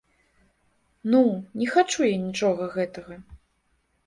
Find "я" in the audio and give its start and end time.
2.09-2.17